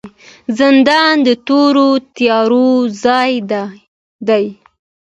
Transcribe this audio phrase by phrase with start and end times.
[0.59, 2.69] زندان د تورو تیارو
[3.03, 3.31] ځای
[4.29, 4.45] دی